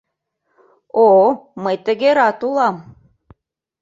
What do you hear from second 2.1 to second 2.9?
рат улам!